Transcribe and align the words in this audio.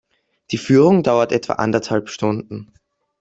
Die 0.49 0.57
Führung 0.57 1.03
dauert 1.03 1.31
etwa 1.31 1.53
anderthalb 1.53 2.09
Stunden. 2.09 2.73